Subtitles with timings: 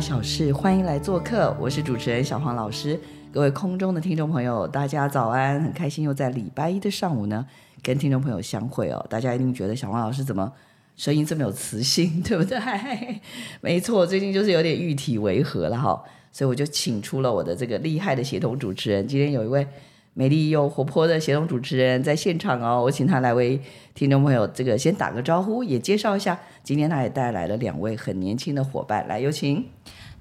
[0.00, 2.98] 小事，欢迎来做客，我是主持人小黄老师。
[3.32, 5.60] 各位空中的听众朋友，大家早安！
[5.60, 7.44] 很开心又在礼拜一的上午呢，
[7.82, 9.04] 跟听众朋友相会哦。
[9.10, 10.52] 大家一定觉得小黄老师怎么
[10.96, 12.56] 声音这么有磁性， 对不对？
[13.60, 19.04] 没错，最近就是有点玉体违和了哈，所以我就请出了我的这个厉害的协同主持人。
[19.04, 19.66] 今天有一位
[20.18, 23.60] 美丽又活泼的协同主持人在现场哦，我请他来为
[23.94, 26.36] 听众朋友这个先打个招呼，也介绍一下。
[26.64, 29.64] 今天他也带来了两位很年轻的伙伴，来有请。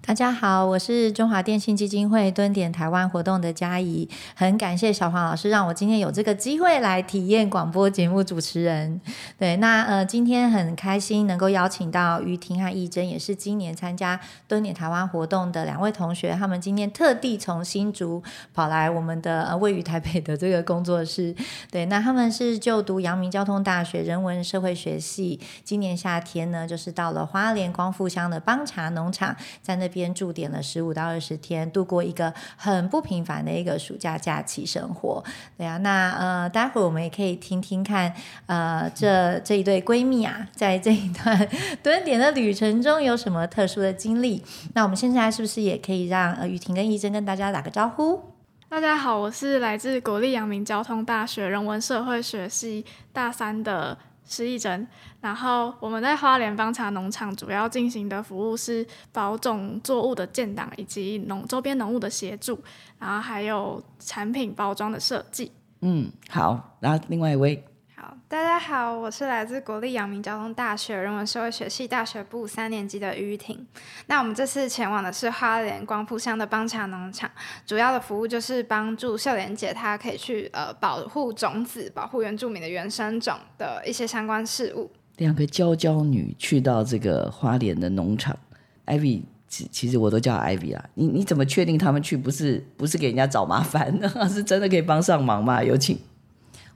[0.08, 9.02] 大家好，我是中华电信基金会蹲点台湾活动的嘉怡，很感谢小黄老师让我今天有这个机会来体验广播节目主持人。
[9.38, 21.36] 对，那呃，今天很开心能够邀请到于婷和义珍，也是今年参加蹲点台湾活动的两位同学，他们今天特地从新竹跑来我们的呃位于台北的这个工作室。
[21.70, 29.97] 对，那他们是就读阳明交通大学人文社会学系，今年夏天呢，就是到了花莲光复乡的邦茶农场，在那边。
[29.98, 35.24] 边驻点了十五到二十天，度过一个很不平凡的一个暑假假期生活。
[35.58, 38.14] 对啊，那呃，待会儿我们也可以听听看，
[38.46, 41.50] 呃，这这一对闺蜜啊，在这一段
[41.82, 44.44] 蹲点的旅程中有什么特殊的经历？
[44.76, 48.22] 那我们现在是不是也可以让呃雨婷跟义珍跟大家打个招呼？
[48.70, 53.98] 大家好，我是来自国立阳明交通大学人文社会学系大三的。
[54.28, 54.86] 失忆症，
[55.22, 62.60] 然后我们在花莲芳茶农场主要进行的服务是保种作物的建档以及农周边农务的协助，
[63.00, 65.52] 然后还有产品包装的设计。
[65.82, 67.64] 嗯，好，然后另外一位。
[68.00, 73.66] 好大家好，我是来自国立阳明交通大学人文社会学系大学部三年级的于婷。
[74.06, 77.28] 那我们这次前往的是花莲光复乡的邦茶农场，
[77.66, 84.92] 主要的服务就是帮助秀莲姐她可以去呃保护种子、保护原住民的原生种的一些相关事务。
[85.16, 88.38] 两个娇娇女去到这个花莲的农场
[88.86, 90.86] ，Ivy，其其实我都叫 Ivy 啊。
[90.94, 94.08] 你你怎么确定他们去不是不是给人家找麻烦呢？
[94.30, 95.64] 是真的可以帮上忙吗？
[95.64, 96.00] 有请。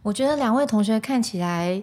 [0.03, 1.81] 我觉得两位同学看起来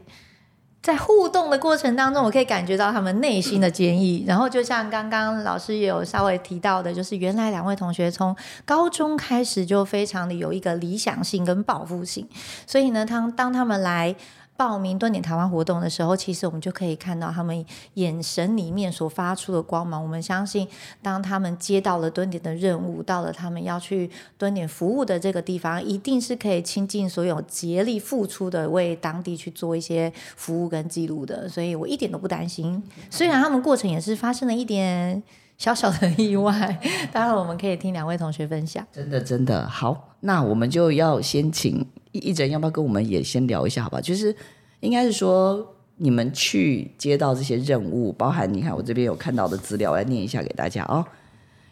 [0.83, 4.25] 在互动的过程当中，我可以感觉到他们内心的坚毅。
[4.27, 8.35] 然后就像刚刚老师也有稍微提到的，就是原来两位同学从
[8.65, 12.29] 高中开始就非常的有一个理想性跟抱负性，
[12.67, 14.15] 所以呢，当当他们来。
[14.59, 17.65] 报名蹲点台湾活动的时候，其实我们就可以看到他们
[17.95, 20.03] 眼神里面所发出的光芒。
[20.03, 20.67] 我们相信，
[21.01, 31.49] 当他们接到了蹲点的任务，到了他们要去蹲点服务的这个地方，一定是可以倾尽所有竭力付出的，为当地去做一些服务跟记录的。
[31.49, 32.83] 所以我一点都不担心。
[33.09, 35.23] 虽然他们过程也是发生了一点
[35.57, 36.77] 小小的意外，
[37.13, 38.85] 待会我们可以听两位同学分享。
[38.93, 41.87] 真的，真的好，那我们就要先请。
[42.19, 43.85] 一人要不要跟我们也先聊一下？
[43.85, 44.35] 好吧，就是
[44.81, 51.05] 应该是说你们去接到这些任务，包含你看我这边有看到的资料，我来念一下给大家哦。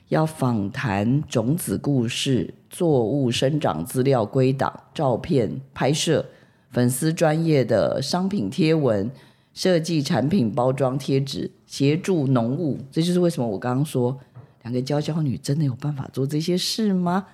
[0.09, 6.25] 要访谈种子故事、作物生长资料归档、照片拍摄、
[6.71, 9.11] 粉丝专业的商品贴文、
[9.53, 12.79] 设计产品包装贴纸、协助农务。
[12.93, 14.17] 这就是为什么我刚刚说
[14.63, 17.27] 两个娇娇女真的有办法做这些事吗？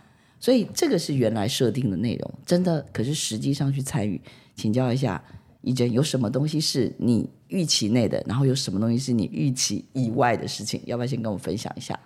[0.43, 2.85] 所以这个是原来设定的内容，真的。
[2.93, 4.21] 可是实际上去参与，
[4.57, 5.23] 请教一下
[5.61, 10.83] 一珍，有什么东西是你预期内的，然后有什么东西是你预期以外的事情？
[10.85, 11.97] 要不要先跟我分享一下？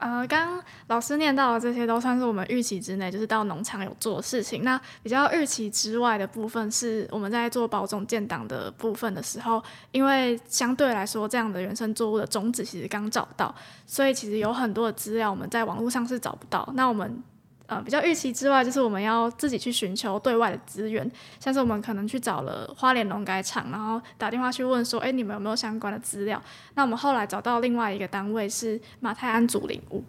[0.00, 4.62] 呃，刚刚老师念到的这些都算是我们预期之内，就是到农场有做的事情。
[4.62, 13.54] 那比较预期之外的部分，是我们在做保种建档的部分的时候，因为相对来说，这样的原生作物的种子其实刚找到，
[13.86, 16.68] 所以其实有很多的资料我们在网络上是找不到。
[16.74, 17.22] 那我们
[17.72, 21.10] 呃，比较预期之外，就是我们要自己去寻求对外的资源，
[21.40, 26.42] 像是我们可能去找了花莲农改场，然后打电话去问说，哎，你们有没有相关的资料？
[26.74, 30.04] 那我们后来找到另外一个单位是马泰安祖林屋，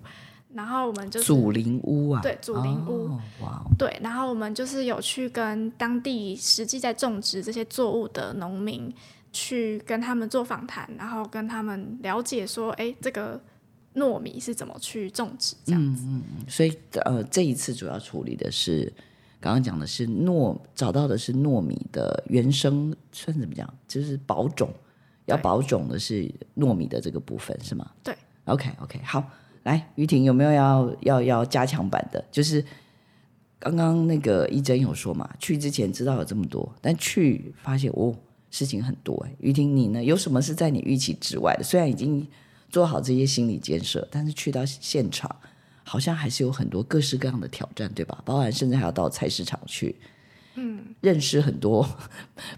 [0.54, 8.94] 然后我们就祖林屋啊，对，祖林屋，哇，对，然后我们就是有去跟当地实际在种植这些作物的农民
[9.31, 13.39] 去跟他们做访谈，然后跟他们了解说，哎，这个。
[13.95, 16.04] 糯米是怎么去种植这样子？
[16.06, 18.92] 嗯嗯，所以呃，这一次主要处理的是
[19.40, 23.72] 刚刚讲的是糯，找到的是糯米的原生，算怎么讲？
[23.88, 24.74] 就是保种，
[25.25, 27.92] 要保种的是糯米的这个部分，是吗？
[28.04, 28.16] 对。
[28.45, 29.24] OK OK，好，
[29.63, 32.22] 来，于婷有没有要要要加强版的？
[32.30, 32.62] 就是
[33.57, 38.13] 刚刚那个一真有说嘛，去之前知道有这么多，但去发现哦，
[38.51, 39.34] 事情很多哎。
[39.39, 41.63] 于婷你呢，有什么是在你预期之外的？
[41.63, 42.28] 虽然已经
[42.74, 45.30] 做好这些心理建设，但是去到现场，
[45.84, 48.20] 好像还是有很多各式各样的挑战，对吧？
[48.25, 49.96] 包含甚至还要到菜市场去，
[50.56, 51.88] 嗯，认识很多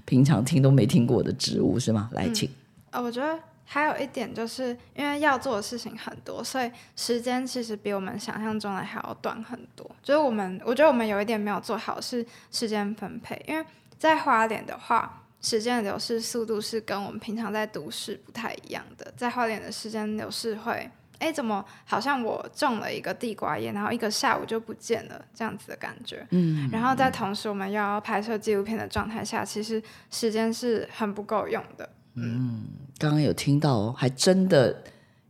[0.05, 2.09] 平常听都没听过的植物，是吗？
[2.13, 2.49] 来，请。
[2.91, 9.85] 呃，我觉得还有一点就是因为要做的事情很多，所以时间其实比我们想象中的还要短很多。
[10.01, 13.65] 就是我们，我觉得我们有一点没有做好是时间分配，因为
[13.97, 19.13] 在花莲的话，时间的流逝速度是跟我们平常在都市不太一样的。
[19.15, 20.89] 在花莲的时间流逝会，
[21.19, 26.25] 哎，怎么好像我种了一个地瓜叶，然后一个下午就不见了这样子的感觉。
[26.31, 31.87] 嗯，然后在同时我们要拍摄纪录片的状态下，其实时间是很不够用的。
[32.15, 32.65] 嗯
[32.97, 34.83] 刚刚有听到哦，还真的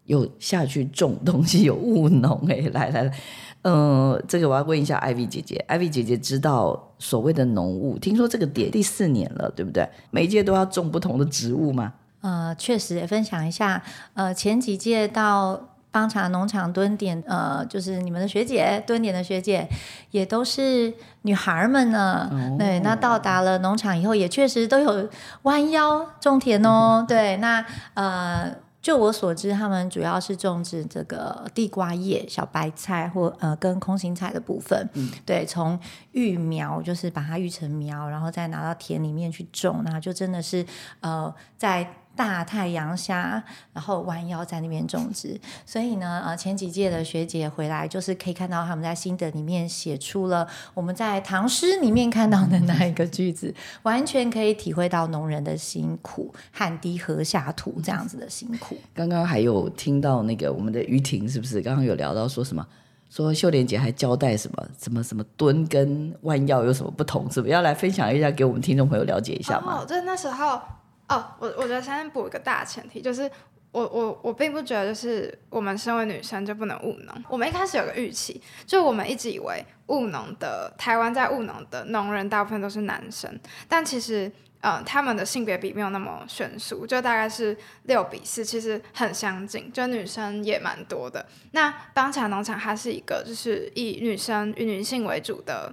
[0.05, 3.19] 有下去种东西，有务农哎，来来来，
[3.65, 9.89] 呃，这个我要问一下艾薇姐姐，艾薇姐姐知道所谓的农务，听说这个点第四年了，对不对？
[10.11, 11.93] 每一届都要种不同的植物吗？
[12.21, 13.81] 呃，确实也分享一下，
[14.13, 19.67] 呃，前几届到邦茶农场蹲点，呃，就是你们的学姐蹲点的学姐，
[20.11, 22.29] 也都是女孩儿们呢。
[22.59, 25.09] 对，那到达了农场以后，也确实都有
[25.41, 27.03] 弯腰种田哦。
[27.07, 27.65] 对，那
[27.95, 28.63] 呃。
[28.85, 34.87] 就我所知，他们主要是种植这个地瓜叶、小白菜或呃跟空心菜的部分。
[35.25, 35.79] 对，从
[36.11, 40.63] 育苗就是把它育成苗，然后再拿到田里面去种，那就真的是
[40.99, 45.39] 呃在大太阳下，然后弯腰在那边种植。
[45.65, 53.53] 所以呢，呃，前几届的学姐回来，就是可以看到他们在心得里面写出了我们在唐诗里面看到的那一个句子，
[53.83, 58.77] 完全可以体会到农人的辛苦，汗滴禾下土这样子的辛苦。
[58.93, 61.61] 刚刚还有听到那个我们的于婷是不是？
[61.61, 62.65] 刚刚有聊到说什么？
[63.07, 67.31] 说秀莲姐还交代什么什么什么蹲跟弯腰有什么不同？
[67.31, 69.79] 是不是要来分享一下给我们听众朋友了解一下吗？
[69.81, 70.59] 哦，就是那时候，
[71.07, 73.29] 哦，我我觉得先补一个大前提，就是
[73.71, 77.23] 我我我并不觉得就是我们身为女生就不能务农。
[77.29, 84.31] 我们一开始有个预期，就我们一直以为务农的台湾在务农的农人大部分都是男生，但其实。
[84.61, 91.23] 嗯，他们的性别比没有那么悬殊，就大概是六比四，其实很相近，就女生也蛮多的。
[91.51, 95.71] 那邦茶农场它是一个就是以女生以女性为主的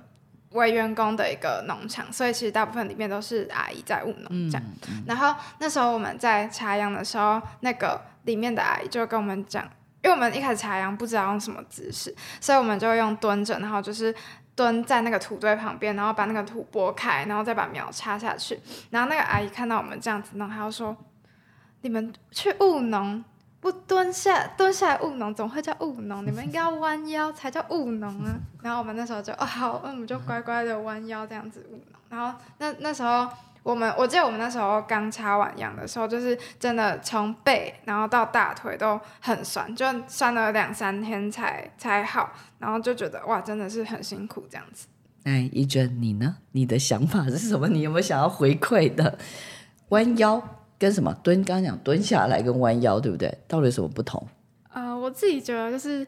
[0.52, 4.62] 为员工的一个农场，所以其实大部分里面都是阿姨在务农这样。
[5.06, 9.64] 然后那时候我们在插秧的时候，那个里面的阿姨就跟我们讲，
[10.02, 14.14] 因为我们一开始插秧不知道用什么姿势，所以我们就用蹲着，然后就是。
[14.54, 18.60] 蹲在那个土堆旁边，然后把那个土拨开，然后再把苗插下去。
[18.90, 20.94] 然后那个阿姨看到我们这样子弄，她就说
[21.80, 23.24] ：“你们去务农，
[23.62, 26.26] 不蹲下蹲下来务农，怎么会叫务农？
[26.26, 32.00] 你们应该要弯腰才叫务农啊！” 然后我们那时候就哦好，那我们就乖乖的弯腰这样子务农。
[32.10, 33.28] 然后那那时候
[33.62, 42.32] 我们，我记得我们那时候刚插完秧的时候，就是真的从背然后到大腿都很酸，就酸了两三天才才好。
[42.58, 44.88] 然后就觉得哇，真的是很辛苦这样子。
[45.22, 46.38] 哎，一珍，你呢？
[46.50, 47.68] 你的想法是什么？
[47.68, 49.16] 你有没有想要回馈的？
[49.90, 50.42] 弯腰
[50.82, 51.44] 跟什么蹲？
[51.44, 53.32] 刚刚讲蹲下来跟弯腰，对不对？
[53.46, 54.26] 到底有什么不同？
[54.72, 56.04] 呃，我自己觉得就是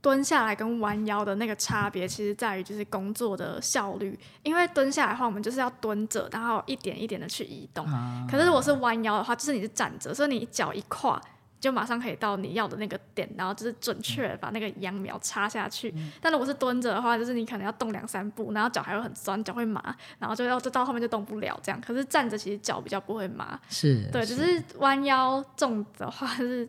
[0.00, 4.16] 蹲下来跟弯腰的那个差别，其实在于就是工作的效率。
[4.44, 7.84] 因为蹲下来的话，我们就是要蹲着，然后一点一点的去移动。
[8.30, 11.20] 可是如果是弯腰的话，就是你是站着，所以你脚一跨。
[11.62, 15.94] 就马上可以到你要的那个点，然后就是准确把那个秧苗插下去。
[16.20, 21.80] 但如果是蹲着的话，就是你可能要动两三步，然后脚还会很酸，脚会麻，然后就要就到后面就动不了这样。
[21.80, 26.68] 可是站着其实脚比较不会麻，是对，只是弯腰种的话，是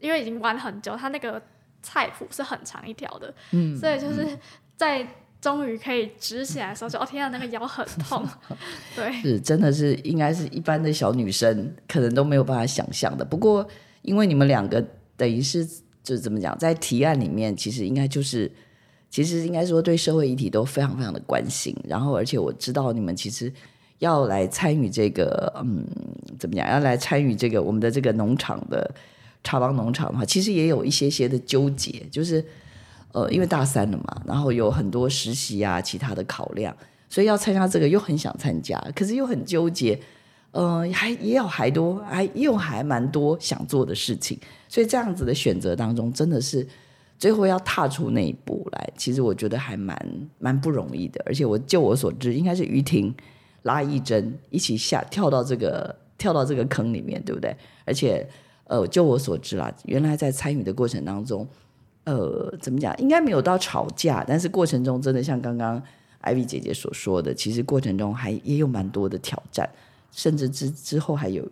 [0.00, 1.42] 因为已经弯很久，它那个
[1.82, 4.26] 菜谱是很长一条的，嗯，所以就是
[4.78, 5.06] 在
[5.42, 8.26] 终于可以直起来的时候，就哦天啊，那个腰很痛，
[8.96, 13.22] 对，是真的是应该是一般的小女生可能都没有办法想象的。
[13.22, 13.68] 不过。
[14.06, 14.82] 因为你们两个
[15.16, 15.66] 等于是
[16.02, 18.50] 就是怎么讲，在提案里面，其实应该就是，
[19.10, 21.76] 其实应该说对社会议题都非常非常的关心。
[21.86, 23.52] 然后，而且我知道你们其实
[23.98, 25.84] 要来参与这个，嗯，
[26.38, 28.88] 怎么讲，要来参与这个我们的这个农场的
[29.42, 32.44] 茶帮农场的话，其实也有一些些的纠结，就是
[33.12, 36.74] 呃，因为大三了嘛，然后有很多实习啊，其他的考量，
[37.10, 39.98] 所以要参加这个又很想参加，可是又很纠结。
[40.56, 44.38] 呃，还也有还多，还又还蛮多想做的事情，
[44.70, 46.66] 所以这样子的选择当中，真的是
[47.18, 49.94] 最后要踏出那一步来，其实我觉得还蛮
[50.38, 51.22] 蛮不容易的。
[51.26, 53.14] 而且我就我所知，应该是于婷
[53.64, 57.54] 拉一针一起下跳到这个跳到这个坑里面，对不对？
[57.84, 58.26] 而且
[58.64, 61.46] 呃，就我所知啦，原来在参与的过程当中，
[62.04, 62.96] 呃，怎么讲？
[62.96, 65.82] 应该没有到吵架，但是过程中真的像刚刚
[66.22, 69.68] 艾薇姐姐所说的，其实过程中还也有蛮多的挑战，
[70.10, 71.46] 甚至之之后还有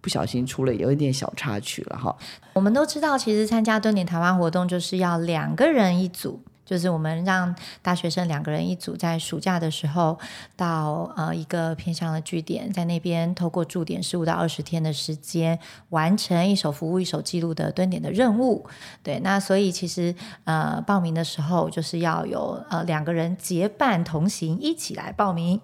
[0.00, 2.16] 不小心出了有一点小插曲了哈。
[2.54, 6.40] 我们都知道，其实参加蹲点台湾活动就是要两个人一组。
[6.64, 10.18] 就是我们让大学生两个人一组，在暑假的时候
[10.56, 15.58] 到呃一个偏向的据点，在那边透过驻点十五到二十天的时间，
[15.90, 18.66] 完成一手服务一手记录的蹲点的任务。
[19.02, 20.14] 对，那所以其实
[20.44, 25.60] 呃报名的时候就是要有呃两个人结伴同行一起来报名。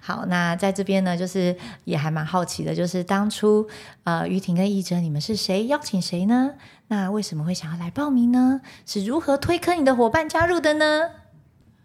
[0.00, 3.68] 好，那在这边呢，就是也还蛮好奇的，就是当初
[4.04, 6.52] 呃于婷跟义珍，你们是谁邀请谁呢？
[6.88, 8.60] 那为什么会想要来报名呢？
[8.84, 11.10] 是如何推坑你的伙伴加入的呢？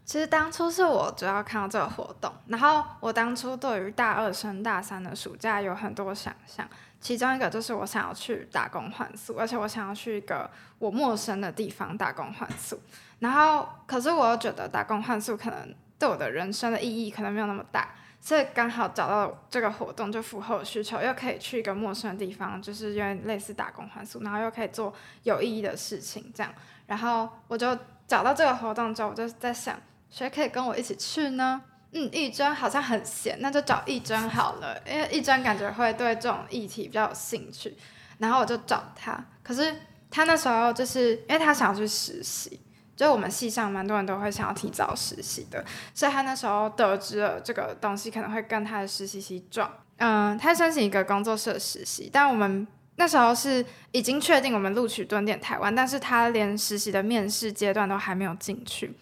[0.06, 6.68] 其实当初是我主要看到这个活动，然后我当初对于大二升大三的暑假有很多想象，
[7.00, 12.80] 其中一个就是我想要去打工换宿，而且我想要去一个我陌生的地方打工换宿。
[13.20, 17.90] 然后，可是我又觉得打工换宿可能对我的人生的意义可能没有那么大。
[18.26, 26.50] 所以刚好找到这个活动就符合我需求，又可以去一个陌生的地方，就是因为类似打工换宿，然后又可以做有意义的事情，这样。
[26.88, 27.78] 然后我就
[28.08, 29.78] 找到这个活动之后，我就在想，
[30.10, 31.62] 谁可以跟我一起去呢？
[31.92, 37.78] 嗯，一真好像很闲，那就找一真好了，因为一真感觉会对这种议题比较有兴趣。
[38.20, 39.76] 然后我就找他，可是
[40.10, 42.62] 他那时候就是因为他想要去实习。
[42.96, 58.94] 就我们系上蛮多人都会想要提早实习的，所以他那时候得知了这个东西可能会跟他的实习期撞，嗯，他申请一个工作室的实习，但我们那时候是已经确定我们录取蹲点台湾，但是他连实习的面试阶段都还没有进去，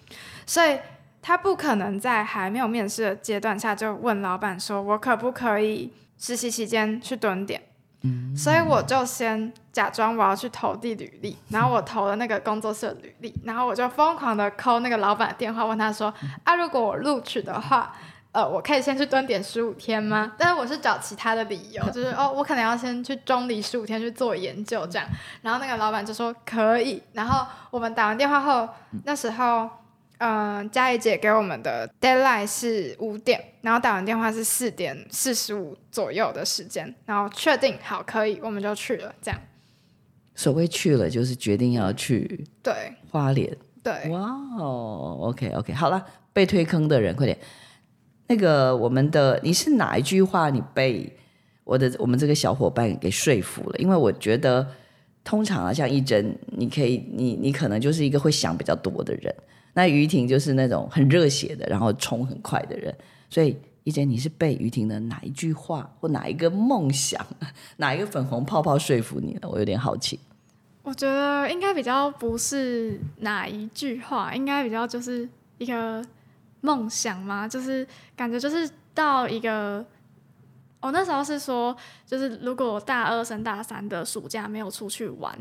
[0.45, 0.79] 所以
[1.21, 7.61] 他不可能在还没有面试的阶段下就问老板说，我可不可以实习期间去蹲点。
[8.35, 16.11] 所以我就先假装我要去投递履历，然后我投了那个工作室的履历，然后我就疯狂的扣那个老板的电话，问他说
[16.43, 17.93] ：“啊，如果我录取的话，
[18.31, 25.07] 呃，我可以先去蹲点十五天吗？”但是我是找其他的理由， 就是哦，我可能要先去中离十五天去做研究这样。
[25.41, 27.03] 然后那个老板就说可以。
[27.13, 28.67] 然后我们打完电话后，
[29.05, 29.69] 那时候。
[30.23, 39.11] 嗯，佳怡姐给我们的 deadline 是五点，然后打完电话是四点四十五左右的时间，然后确定好可以，我们就去了。
[39.19, 39.41] 这样，
[40.35, 43.57] 所谓去了就是决定要去对花莲。
[43.81, 47.35] 对，哇哦，OK OK，好了，被推坑的人快点。
[48.27, 51.11] 那个我们的你是哪一句话你被
[51.63, 53.77] 我的我们这个小伙伴给说服了？
[53.79, 54.67] 因为我觉得
[55.23, 59.35] 通常啊，像一真，你可以你你可能就是一个会想比较多的人。
[59.73, 62.93] 那于婷就是那种很热血的，然后冲很快的人，
[63.29, 67.25] 所以一姐你是被于婷的哪一句话或哪一个梦想、
[67.77, 69.49] 哪一个粉红泡泡说服你了？
[69.49, 70.19] 我有点好奇。
[70.83, 76.03] 我觉得应该比较不是哪一句话，应该比较就是一个
[76.61, 79.85] 梦想嘛，就是感觉就是到一个。
[80.81, 85.33] 我那时候是说，就是如果大二升大三的暑假没有出去玩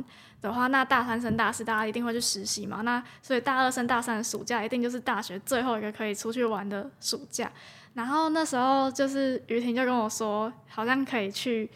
[0.42, 2.82] 的话，那大三升大四大家一定会去实习嘛。
[2.82, 7.50] 那所以大二升大三的暑假一定就是大学最后一个可以出去玩的暑假。
[7.94, 11.68] 然后那时候就是于婷就跟我说，好像可以去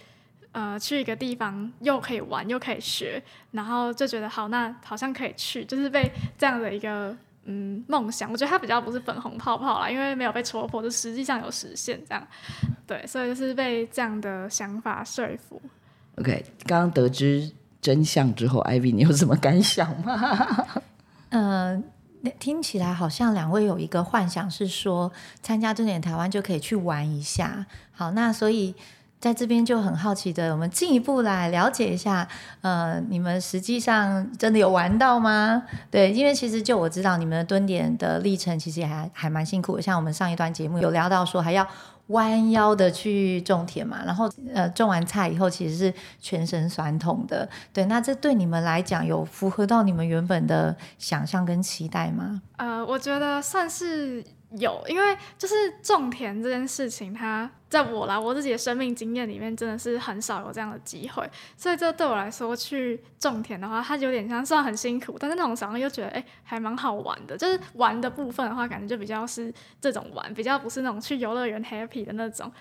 [0.53, 7.17] 呃去一个地方，又可以玩又可以学，然后就觉得好，那好像可以去，就是被这样的一个。
[7.45, 12.27] 嗯，梦想，我觉得它比较不是粉红泡泡啦，因为没有被戳破，就实际上有实现这样，
[12.87, 15.61] 对，所以就是被这样的想法说服。
[16.17, 20.67] OK，刚刚得知真相之后，Ivy，你有什么感想吗？
[21.31, 21.85] 嗯，
[22.39, 27.67] 听起来好像两位有一个幻想是说，参加这点台湾就可以去玩一下。
[27.93, 28.75] 好，那所以。
[29.21, 32.29] 在这边就很好奇的，我们进一步来了解一下，
[32.61, 35.63] 呃，你们实际上真的有玩到吗？
[35.91, 39.83] 对，因为其实就我知道，你们的蹲点的历程其实还还蛮辛苦的。
[39.83, 41.67] 像我们上一段节目有聊到说，还要
[42.09, 47.49] 弯腰的去种田嘛，然后呃，种完菜以后其实是全身酸痛的。
[47.73, 52.43] 对，那这对你们来讲有符合到你们原本的想象跟期待吗？
[52.59, 54.23] 呃，我觉得算是。
[54.59, 67.37] 有，因为就是种田这件事情，它在我啦，我自己的生命经验里面，真的是很少有这样的机会，所以这对我来说去种田的话，它有点像，虽然很辛苦，但是那种时候又觉得，哎，还蛮好玩的。
[67.37, 72.53] 就是玩的部分的话，感觉就比较是这种玩，比较不是那种去游乐园 happy 的那种。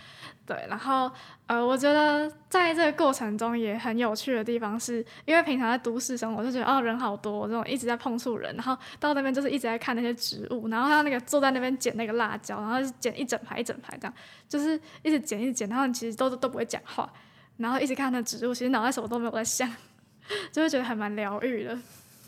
[0.46, 1.10] 对，然后
[1.48, 14.13] 呃，我觉得在这个过程中也很有趣的地方是，因为平常在都市生活就觉得哦人好多，这种一直在碰触人，然后到那边就是一直在看那些植物，然后他那个坐在那边捡那个辣椒，然后就捡一整排一整排这样，
[14.50, 17.12] 就是一直剪一直剪，然后其实都都不会讲话，
[17.57, 19.69] 然后一直看那植物，其实脑袋什么都没有在想，
[20.51, 21.77] 就会觉得还蛮疗愈的。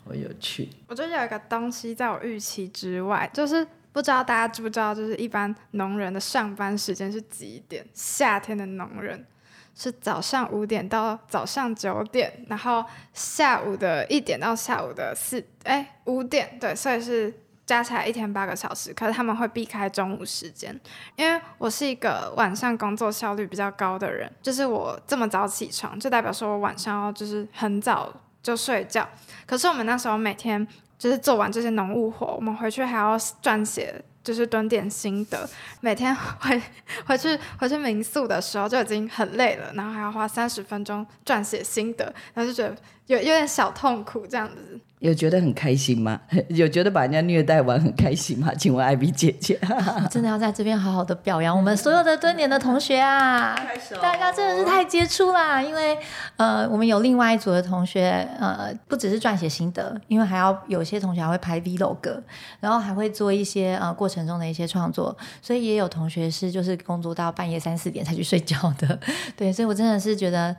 [0.04, 7.84] 好有趣，我觉得有一个东西在我预期之外，就是不知道大家知不知道，就是一般农人的上班时间是几点？
[7.92, 9.26] 夏天的农人
[9.74, 17.34] 是早上五点到早上九点，然后下午的一点到下午的四哎五点，对，所以是
[17.66, 18.94] 加起来一天八个小时。
[18.94, 20.80] 可是他们会避开中午时间，
[21.16, 28.10] 因为我是一个晚上工作效率比较高的人，就是我这么早起床，就代表说我晚上要就是很早
[28.42, 29.06] 就睡觉。
[29.44, 35.48] 可是我们那时候每天就是做完这些农务活，我们回去还要撰写，就是蹲点心得。
[35.80, 36.62] 每天 回
[37.04, 42.74] 回去回去民宿的时候就已经很累了，然后还要花三十分钟撰写心得，然后就觉得
[43.06, 44.80] 有有点小痛苦这样子。
[45.00, 46.18] 有觉得很开心吗？
[46.48, 48.50] 有觉得把人家虐待完很开心吗？
[48.54, 49.58] 请问艾比姐姐，
[50.10, 53.54] 真的要在这边好好的表扬我们所有的蹲点的同学啊！
[54.00, 55.62] 大家真的是太杰出啦！
[55.62, 55.98] 因为
[56.36, 62.22] 呃，我们有另外一组的同学，呃，不只是撰写心得，因为还要有些同学还会拍 vlog，
[62.60, 68.98] 然后还会做一些呃过程中的一些创作，所以也有同学是就是工作到半夜三四点才去睡觉的。
[69.36, 70.56] 对，所以我真的是觉得。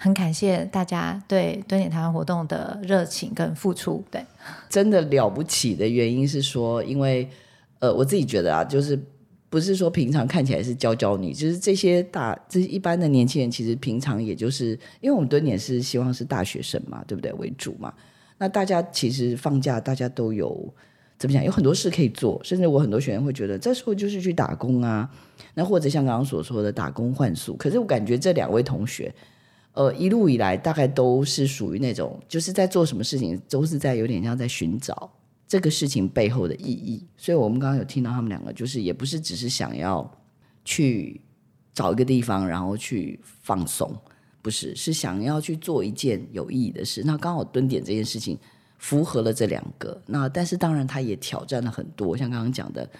[0.00, 4.24] 很感谢大家对蹲点台湾活动的热情跟付出，对，
[4.68, 7.28] 真的了不起的原因是说，因为
[7.80, 8.96] 呃，我自己觉得啊，就是
[9.50, 17.92] 不是说平常看起来是娇娇女，就是这些大这一般的年轻人，其实平常也就是因为我们蹲点是希望是大学生嘛，对不对为主嘛？
[18.38, 20.72] 那大家其实放假，大家都有
[21.18, 21.42] 怎么讲？
[21.42, 25.10] 有很多事可以做，甚至我很多学员会觉得这时候就是去打工啊，
[25.54, 27.56] 那或者像刚刚所说的打工换宿。
[27.56, 29.12] 可是我感觉这两位同学。
[29.78, 35.08] 呃，一路以来大概都是属于那种，就是在做什么事情，都是在有点像在寻找
[35.46, 37.06] 这个事情背后的意义。
[37.16, 40.12] 所以我们刚刚有听到他们两个，就是也不是只是想要
[40.64, 41.20] 去
[41.72, 43.88] 找一个地方，然后去放松，
[44.42, 47.04] 不是，是想要去做一件有意义的事。
[47.04, 48.36] 那刚好蹲点这件事情
[48.78, 50.02] 符合了这两个。
[50.06, 52.90] 那但是当然，他也挑战了很多，像刚刚讲的。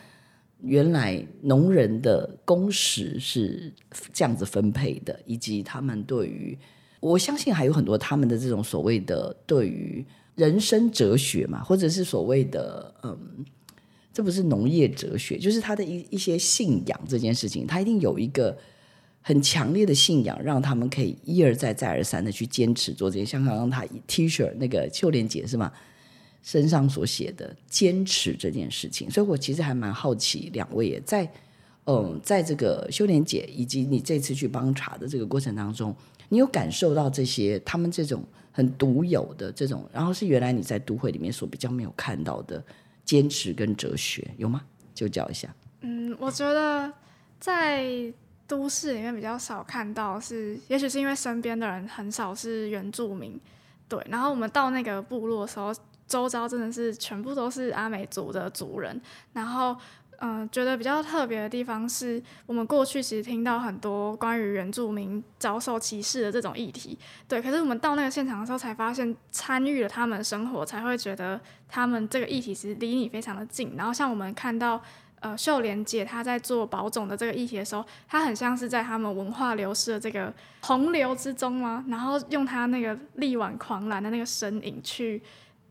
[0.62, 3.72] 原来农人的工时是
[4.12, 6.58] 这样子分配的，以及他们对于
[7.00, 13.44] 我相信还有很多他们的这种所谓的对于人生哲学嘛，或者是所谓的嗯，
[14.12, 18.58] 这不是农业哲学，就是他的一一些信仰这件事情，他一定有一个
[19.22, 23.24] 很强烈的信仰，让他们可以一而再再而三的去坚持做这些。
[23.24, 25.72] 像刚刚他 T 恤那个秋莲姐是吗？
[26.42, 31.30] 身上所写的坚持这件事情，所以我其实还蛮好奇，两位也在
[31.84, 35.94] 嗯，在这个修莲姐以及你这次去帮查的这个过程当中，
[36.28, 38.22] 你有感受到这些他们这种
[38.52, 42.62] 很独有的这种，然后是原来你在都会里面所比较没有看到的
[43.04, 44.62] 坚持跟哲学有吗？
[44.94, 45.48] 就教一下。
[45.80, 46.92] 嗯，我觉得
[47.40, 48.12] 在
[48.46, 53.40] 都市里面比较少看到，是也许是因为身边的人很少是原住民，
[53.88, 55.74] 对，然后我们到那个部落的时候。
[56.08, 59.00] 周遭真的是全部都是阿美族的族人，
[59.34, 59.76] 然后，
[60.20, 73.74] 嗯，觉得比较特别的地方是我们过去其实听到很多关于原住民遭受歧视的这种议题，对，可是我们到那个现场的时候才发现，参与了他们生活，才会觉得他们这个议题其实离你非常的近。
[73.76, 74.82] 然后像我们看到，
[75.20, 81.84] 呃，秀莲姐她在做保种的这个议题的时候，她很像是在他们文化流失的这个洪流之中吗？
[81.88, 85.22] 然后用她那个力挽狂澜的那个身影去。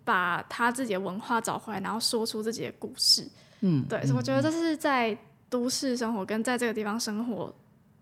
[0.07, 3.27] 把他自己的文化找回来，然后说出自己的故事。
[3.59, 5.15] 嗯，对，我觉得这是在
[5.49, 7.53] 都市生活跟在这个地方生活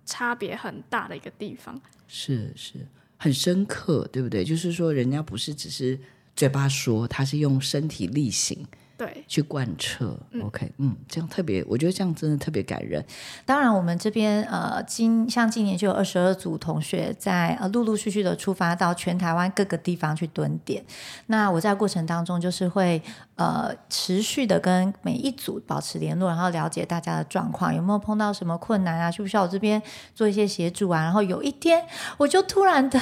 [0.06, 1.82] 差别很大的一个地方。
[2.08, 2.74] 是是，
[3.18, 4.44] 很深刻，对不对？
[4.44, 6.00] 就是说，人家不是只是
[6.36, 8.64] 嘴巴说，他是用身体力行。
[8.98, 13.04] 对，去贯彻，OK，嗯，这样特别，我觉得这样真的特别感人。
[13.46, 20.82] 当然，我们这边呃，今像今年就有二十二组同学在呃陆陆续续的出发到全台湾各个地方去蹲点。
[21.26, 23.02] 那我在过程当中就是会
[23.36, 29.12] 呃持续的跟每一组保持联络，然后了解大家的状况，有没有碰到什么困难啊？
[29.12, 29.82] 需不需要我这边
[30.14, 31.02] 做一些协助啊？
[31.04, 31.86] 然后有一天，
[32.18, 33.00] 我就突然的。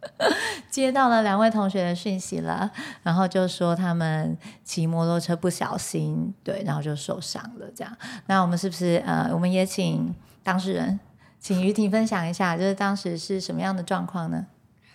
[0.70, 2.70] 接到了两位同学的讯息了，
[3.02, 7.66] 然后就说他们骑摩托车不小心，对，然后就受伤了。
[7.74, 10.98] 这样，那我们是不是呃，我们也请当事人，
[11.38, 14.46] 请于婷分享一下，就是当时是什么样的状况呢？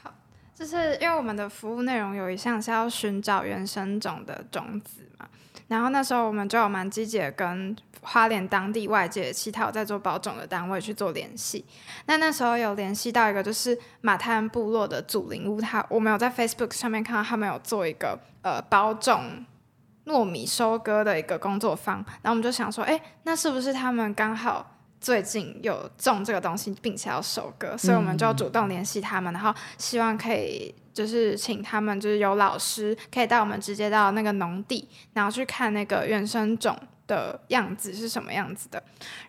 [0.02, 0.12] 好，
[0.54, 5.28] 就是因为我们的服务内容有一项是要寻找原生种的种子嘛，
[5.68, 11.66] 然后那时候我们就有蛮积极的跟花莲当地外界其他有在做保种的单位去做联系。
[12.06, 19.44] 那那时候有联系到一个就是马太安部落的祖灵屋，他我们有在 Facebook 上面看到他们有做一个呃保种
[20.06, 24.72] 糯米收割的一个工作坊，然后我们就想说，哎，那是不是他们刚好？
[25.02, 38.82] 最近有种这个东西，并且要收割，所以我们就主动联系他们，然后希望可以就是请他们，就是有老师可以带我们直接到那个农地，然后去看那个原生种的样子是什么样子的。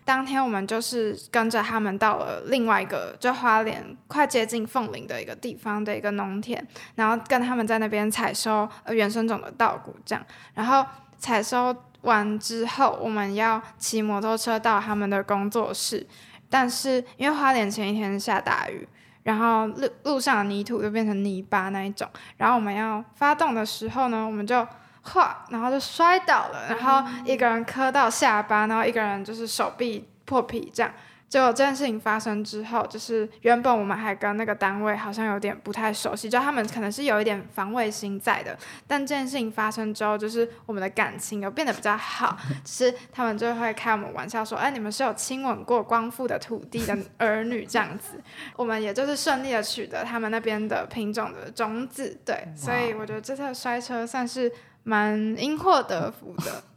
[0.05, 10.25] 当天我们就是跟着他们到了另外一个就花莲快接近凤林的一个地方的一个农田，然后跟他们在那边采收原生种的稻谷，这样，
[10.55, 10.83] 然后
[11.19, 11.75] 采收。
[12.01, 16.05] 完之后，我们要骑摩托车到他们的工作室，
[16.47, 18.87] 但是因为花莲前一天下大雨，
[19.27, 24.65] 然后路路上的泥土就变成泥巴那一种，然后我们要发动的时候呢，我们就
[25.01, 30.89] 哗，然后就摔倒了，然后一个人磕到下巴，然后一个人就是手臂破皮这样。
[31.29, 38.57] 就这件事情发生之后，就是原本我们还跟那个单位好像有点不太熟悉，就他们可能是有一点防卫心在的。
[38.87, 48.21] 但这件事情发生之后，就是我们的感情有变得比较好， 就是他们就会开我们玩笑说：“哎，你们是有亲吻过光复的土地的儿女这样子。”
[48.55, 54.49] 我们也就是顺利的取得他们那边的品种的种子，对，所以我觉得这次摔车算是
[54.83, 56.63] 蛮因祸得福的，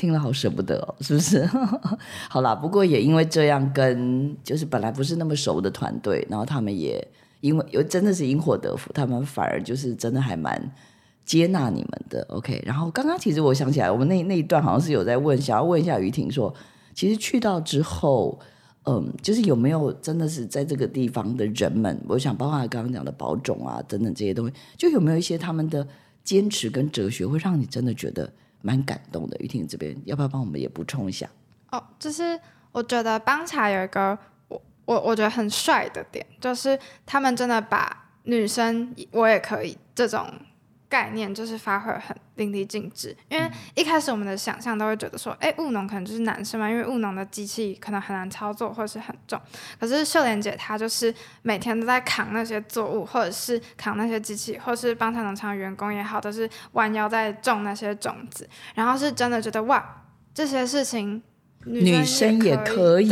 [0.00, 1.46] 听了好舍不得哦，是不是？
[2.30, 7.06] 好啦，不过也因为这样，跟就是本来不是那么熟的团队，然后他们也
[7.42, 10.72] 因为有真的是因祸得福，他们反而就是真的还蛮
[11.26, 12.26] 接纳你们的。
[12.30, 16.54] OK，然后刚刚其实我想起来，我们那那一段好像是有在问，想要问一下于婷说，
[16.94, 18.40] 其实去到之后，
[18.86, 25.86] 嗯，就是有没有真的是在这个地方的人们，我想包括刚刚讲的保种啊等等这些东西，就有没有一些他们的
[26.24, 28.32] 坚持跟哲学，会让你真的觉得。
[28.62, 31.28] 蛮感动的，玉婷这边要不要帮我们也补充一下？
[31.70, 32.38] 哦，就是
[32.72, 34.18] 我觉得帮茶有一个
[34.48, 40.28] 我我我觉得很帅的点，就是他们真的把女生我也可以这种。
[40.90, 49.40] 概念就是发挥很淋漓尽致，因为一开始我们的想象都会觉得说，哎，务农可能就是男生嘛，因为务农的机器可能很难操作或者是很重。
[49.78, 58.48] 可是秀莲姐她就是每天都在扛那些作物，或者是扛那些机器，或是帮她农场员工也好，都是弯腰在种那些种子。
[58.74, 61.22] 然后是真的觉得哇，这些事情
[61.66, 63.08] 女生也可以，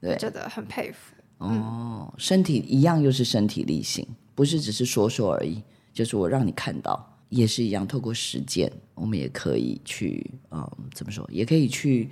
[0.00, 1.16] 对，觉得很佩服。
[1.38, 5.62] 哦，身体一样又是身体力行，不是只是说说而已。
[5.96, 12.10] 就是我让你看到，也是一样，透过实践，我们也可以去，嗯，怎么说，也可以去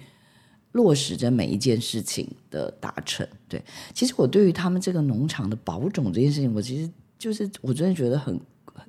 [0.72, 3.28] 落实着每一件事情的达成。
[3.46, 8.40] 对，其实我对于他们这个农场的保种这件事情，我其实就是我真的觉得很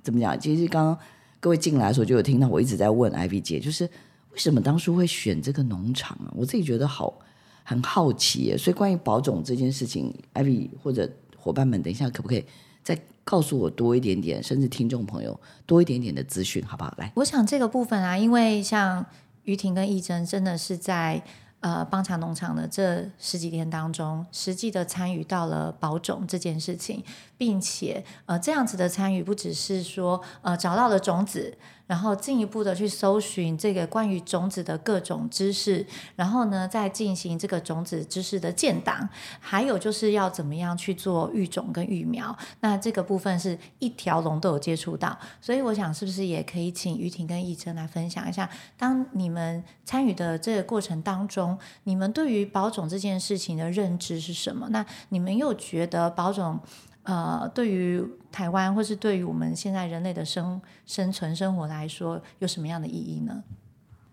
[0.01, 0.39] 怎么讲？
[0.39, 0.97] 其实刚刚
[1.41, 3.83] 各位进来的时候就有听到，我一直在问 IV 姐，就是
[4.31, 6.31] 为什么当初会选这个农场啊？
[6.33, 7.19] 我自己觉得好
[7.65, 8.55] 很好奇。
[8.57, 12.45] 所以关于保种这件事情，IV 或者伙伴们，等一下可不可以？
[12.81, 16.93] 再告诉我多一点点，甚至听众朋友多一点点的资讯，好不好？
[16.97, 19.03] 来，我想这个部分啊，因为像
[19.43, 21.21] 于婷跟义珍，真的是在
[21.59, 27.03] 呃邦茶农场的这十几天当中，实际的参与到了保种这件事情，
[27.37, 31.57] 并且呃这样子的参与，不只是说呃找到了种子。
[31.87, 39.07] 然后进一步的去搜寻这个关于种子的各种知识，然后呢，再进行这个种子知识的建档，
[39.39, 42.35] 还有就是要怎么样去做育种跟育苗。
[42.61, 54.67] 那这个部分是一条龙都有接触到，所以我想是不是也可以请于婷跟易珍来分享一下，当你们参与的这个过程当中，你们对于保种这件事情的认知是什么？
[54.71, 56.59] 那你们又觉得保种？
[57.05, 63.43] 呃，对于台湾或是对于我们现在人类的生生存生活来说，有什么样的意义呢？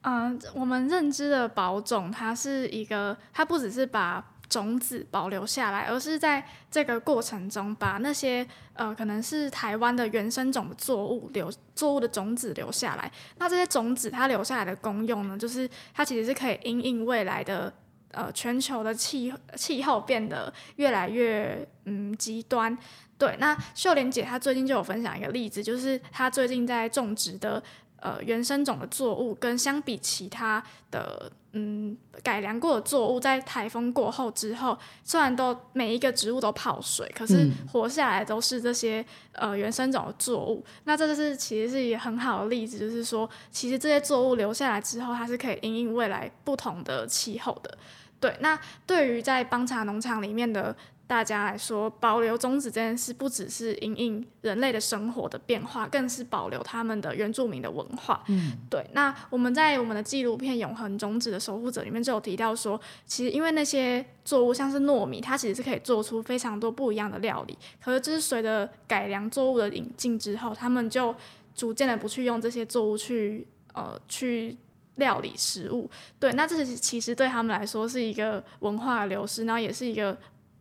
[0.03, 13.11] 嗯，我们认知的保种，它是一个，它不只是把种子保留下来，而是在这个过程中把那些呃，可能是台湾的原生种的作物留作物的种子留下来。
[13.39, 17.73] 那这些种子它留下来的功用呢，就是它其实是可以因应未来的。
[18.13, 22.77] 呃，全球的气气候变得越来越嗯极端，
[23.19, 23.37] 对。
[23.39, 27.63] 那秀莲姐她最近就有分享一个例子，就是她最近在种植的
[27.97, 40.65] 呃原生种的作物，跟相比其他的嗯改良过的作物，在台风过后之后，虽然都每一个植物都泡水，可是活下来都是这些呃原生种的作物。
[40.85, 47.77] 那这就是其实是一个很好的例子，就是说其实这些作物留下来之后，它是可以因应未来不同的气候的。
[48.19, 50.75] 对，那对于在邦茶农场里面的
[51.13, 58.25] 大家来说，保留种子这件事不只是因应人类的生活的变化，更是保留他们的原住民的文化。
[58.29, 58.83] 嗯，对。
[58.95, 67.59] 那我们在我们的纪录片《永恒种子的守护者》里面就有提到说，其实因为那些作物像是糯米，它其实是可以做出非常多不一样的料理。
[67.85, 71.15] 可是，就是随着改良作物的引进之后，他们就
[71.55, 74.57] 逐渐的不去用这些作物去呃去。
[74.97, 80.15] 料理食物，对，那这是其实对他们来说是一个文化的流失，然后也是一个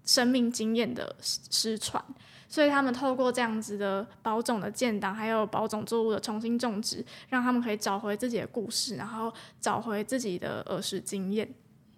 [0.06, 2.04] 生命经验的失传，
[2.48, 11.48] 所以他们透过这样子的保种的建档，还有保种作物的重新种植，让他们可以找回自己的故事，然后找回自己的儿时经验。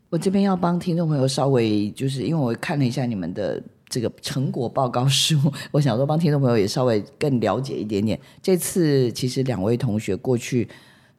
[0.10, 5.40] 我这边要帮听众朋友稍微，就是因为我看了一下你们的这个成果报告书，
[5.72, 8.20] 我想说帮听众朋友也稍微更了解一点点。
[8.42, 10.68] 这次其实两位同学过去。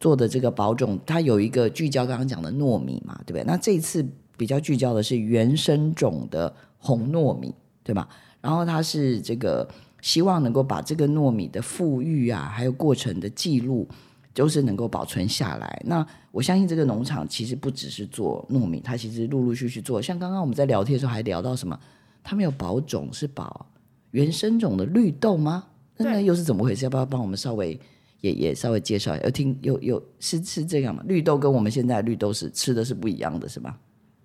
[0.01, 3.45] 做的这个保种，它有一个聚焦，刚刚讲的糯米嘛，对不对？
[3.45, 6.53] 那这一次比较聚焦的是原生种的
[6.85, 8.07] 红糯米，对吧？
[8.43, 9.67] 然后它是这个
[10.03, 13.89] 希望能够把这个糯米的富裕啊，还有过程的记录，
[14.35, 15.83] 就是能够保存下来。
[15.87, 20.03] 那我相信这个农场其实不只是做糯米，它其实陆陆续续做。
[20.03, 21.81] 像刚刚我们在聊天的时候还聊到什么？
[22.23, 23.67] 他们有保种是保
[24.11, 25.65] 原生种的绿豆吗？
[25.97, 26.85] 那那又是怎么回事？
[26.85, 27.81] 要不要帮我们稍微？
[28.21, 31.03] 也也稍微介绍一下，有听有有是是这样吗？
[31.07, 33.77] 绿豆跟我们现在绿豆是吃的是不一样的，是吗？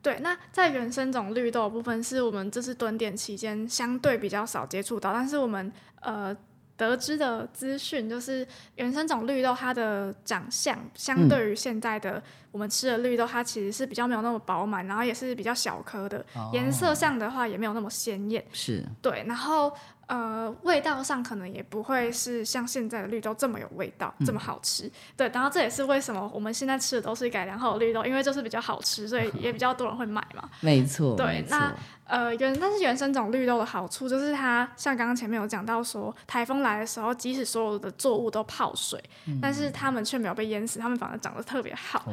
[0.02, 6.36] 对，那在原生种绿豆部分，是我们这次蹲点期间相对比较少接触到，但是我们呃
[6.78, 18.44] 得知的资讯就是，原生种绿豆它的长相相对于现在的我们吃的绿豆，它其实是比较没有那么饱满，然后也是比较小颗的，颜色上的话也没有那么鲜艳。
[18.54, 19.72] 是对，然后。
[20.10, 24.92] 呃，味道上可能也不会是像现在的绿豆这么有味道，这么好吃。
[25.16, 30.50] 对，然后这也是为什么我们现在吃的都是改良后的绿豆，因为就是比较好吃，所以也比较多人会买嘛。
[30.62, 31.74] 没错，对，那。
[32.10, 39.00] 呃，原但是原生种绿豆的好处就是它像刚刚前面有讲到说，台风来的时候，即使所有的作物都泡水，
[39.40, 42.12] 但是它们却没有被淹死，它们反而长得特别好。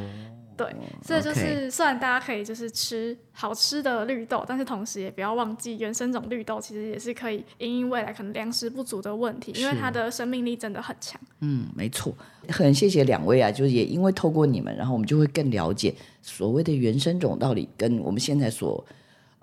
[0.55, 0.71] 对，
[1.03, 11.19] 所以就是虽然大家可以就是吃好吃的绿豆，但是同时也不要忘记原生种绿豆其实也是可以因应未来可能粮食不足的问题，因为它的生命力真的很强。
[11.41, 12.15] 嗯，没错，
[12.51, 18.85] 很谢谢两位啊，就是也因为透过你们，然后我们就会更了解所谓的原生种到底跟我们现在所。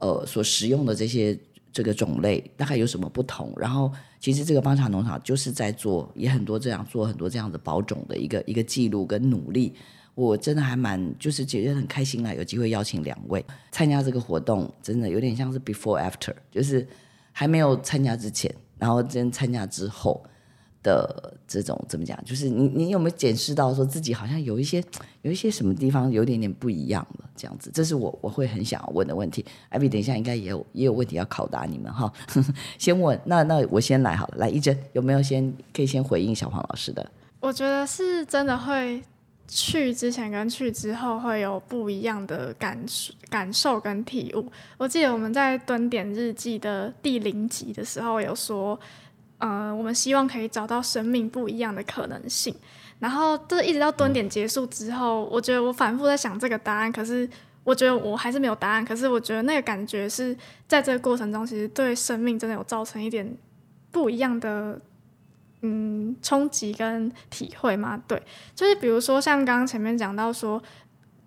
[0.03, 1.37] 呃，所使用的这些
[1.71, 3.53] 这个种类大概有什么不同？
[3.55, 3.89] 然后，
[4.19, 9.73] 其实这个方茶农场就是在做，也很多这样做很多这样的保种的一个一个记录跟努力。
[10.13, 16.85] 我真的还蛮就是觉得很开心啦，有机会邀请两位参加这个活动，真的有点像是 before after，就是
[17.31, 20.21] 还没有参加之前，然后真参加之后。
[20.83, 22.21] 的这种怎么讲？
[22.23, 24.83] 就是你你有没有检视到说自己好像有一些
[25.21, 27.29] 有一些什么地方有点点不一样了？
[27.35, 29.43] 这样子，这是我我会很想要问的问题。
[29.69, 32.11] 艾比，等一下应该也有也有问题要考答你们哈。
[32.77, 34.37] 先问，那那我先来好了。
[34.37, 37.09] 来，一真有没有先可以先回应小黄老师的？
[37.39, 39.01] 我觉得是真的会
[39.47, 44.45] 去之前跟去之后会有不一样的感受感受跟体悟。
[44.77, 48.79] 我记得我们在蹲点日记的第零集的时候有说。
[49.45, 52.55] 嗯，我们希望可以找到生命不一样的可能性。
[52.99, 57.29] 然后，这一直到蹲点结束之后，我觉得我反复在想这个答案，可是
[57.65, 58.85] 我觉得我还是没有答案。
[58.85, 60.33] 可是，我觉得那个感觉是
[60.65, 63.37] 在这个过程中，其实对生命真的有造成一点
[63.91, 64.79] 不一样的
[65.63, 68.01] 嗯冲击跟体会吗？
[68.07, 68.23] 对，
[68.55, 70.63] 就是比如说像刚刚前面讲到说，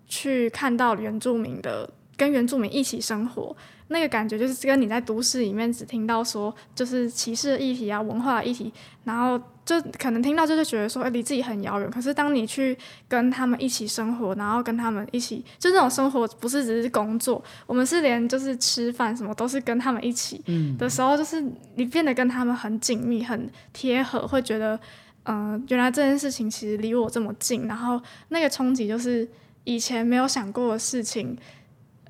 [0.07, 3.55] 去看到原住民的跟原住民一起生活。
[3.89, 8.71] 那个感觉就是跟你在都市里面只听到说就是歧视的议题啊、文化的议题，
[9.05, 11.89] 然后就可能听到就是觉得说，哎，离自己很遥远。
[11.89, 20.43] 可是当你去跟他们一起生活，然后跟他们一起，就那种生活不是只是工作，我们是连就是吃饭什么都是跟他们一起
[20.77, 21.41] 的时候，就是
[21.75, 24.77] 你变得跟他们很紧密、很贴合，会觉得，
[25.23, 29.27] 嗯，原来这件事情其实离我这么近，然后那个冲击就是
[29.63, 31.37] 以前没有想过的事情。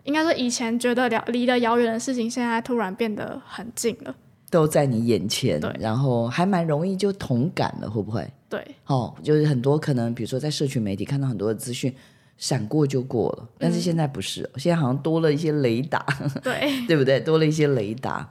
[0.08, 4.16] 应该说，以前觉得离得遥远的事情，现在突然变得很近了，
[4.50, 5.60] 都在你眼前。
[5.60, 8.26] 对，然后还蛮容易就同感了，会不会？
[8.50, 11.94] 对，哦，就是很多可能，比如说在社群媒体看到很多的资讯，
[12.38, 13.48] 闪过就过了。
[13.60, 16.06] 但是现在不是，现在好像多了一些雷达，
[16.42, 17.20] 对， 对不对？
[17.20, 18.28] 多了一些雷达。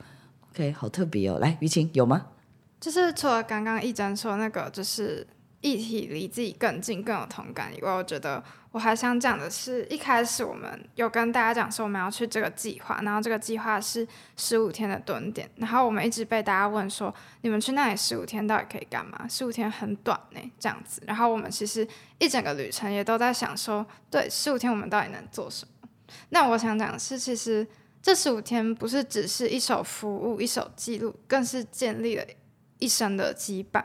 [0.52, 1.38] OK，好特别哦。
[1.38, 2.26] 来，于晴有吗？
[2.80, 5.26] 就是除了刚刚一真说那个，就是
[5.60, 8.42] 议题离自己更近、更有同感以外，我觉得。
[8.72, 19.26] 我还想讲的是，一开始我们有跟大家讲说我们要去这个计划，然后这个计划是十五天的蹲点，然后我们一直被大家问说，你们去那里十五天到底可以干嘛？
[19.26, 21.00] 十五天很短呢，这样子。
[21.06, 21.88] 然后我们其实
[22.18, 25.88] 一整个旅程也都在想说，对，十五天我们到底能做什么？
[26.28, 27.66] 那我想讲的是，其实
[28.02, 32.24] 这十五天不是只是一手服务、一手记录，更是建立了
[32.78, 33.82] 一生的羁绊。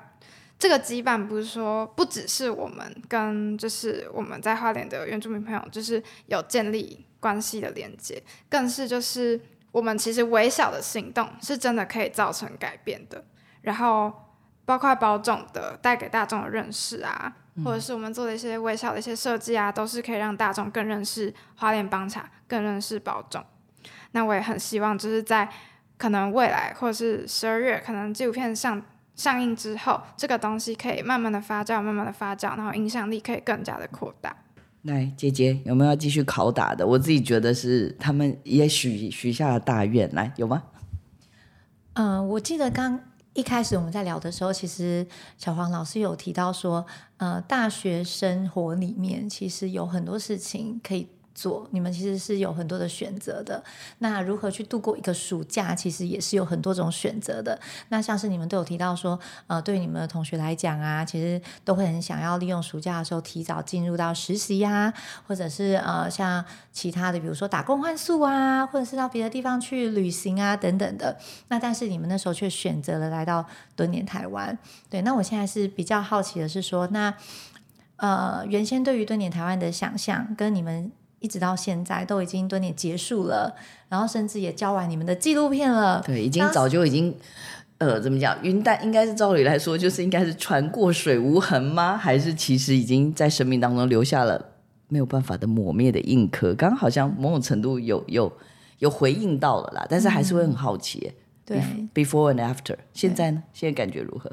[0.62, 13.26] 这个羁绊不是说不只是我们跟就是我们在花莲的原住民朋友，就是有建立关系的连接，更是就是我们其实微小的行动是真的可以造成改变的。
[13.63, 14.13] 然后
[14.63, 17.34] 包括保种的带给大众的认识啊，
[17.65, 23.43] 或者是我们做的一些微小的一些设计啊，都是可以让大众更认识花莲帮茶，更认识保种。
[24.12, 25.50] 那我也很希望就是在
[25.97, 28.80] 可能未来或者是十二月，可能纪录片上。
[29.21, 34.36] 上映之后，这个东西可以慢慢的发酵，慢慢的发酵，然后影响力可以更加的扩大。
[34.81, 36.88] 来，姐姐有没有要继续拷打的？
[36.88, 40.63] 我自己觉得是他们也许许下了大愿，来有吗？
[41.93, 42.99] 嗯，我记得刚
[43.34, 45.05] 一开始我们在聊的时候，其实
[45.38, 46.84] 小黄老师有提到说，
[47.17, 51.07] 呃，大学生活里面其实有很多事情可以。
[51.33, 53.63] 做你们其实是有很多的选择的。
[53.99, 57.59] 那如何去度过一个暑假，其实也是有很多种选择的。
[57.89, 64.93] 那像是你们都有提到说，呃，对你们的同学来讲啊，其实都会很想要利用暑假的时候提早进入到实习呀，
[65.27, 71.17] 或者是呃，像其他的，比如说打工换宿啊，或者是到别的地方去旅行啊等等的。
[71.47, 74.57] 那但是你们那时候却选择了来到蹲点台湾。
[74.89, 77.13] 对，那我现在是比较好奇的是说，那
[77.97, 80.91] 呃，原先对于蹲点台湾的想象跟你们。
[81.21, 83.55] 一直到现在都已经蹲点结束了，
[83.88, 86.01] 然后甚至也交完你们的纪录片了。
[86.05, 87.15] 对，已经早就已经，
[87.77, 88.36] 呃，怎么讲？
[88.41, 91.95] 云淡应该是照理来说，就是应该是船过水无痕吗？
[91.95, 94.43] 还是其实已经在生命当中留下了
[94.88, 96.55] 没有办法的抹灭的印刻？
[96.55, 98.34] 刚好像某种程度有有
[98.79, 101.13] 有回应到了啦，但是还是会很好奇。
[101.45, 101.62] 对
[101.93, 103.43] ，before and after，现在呢？
[103.53, 104.31] 现在感觉如何？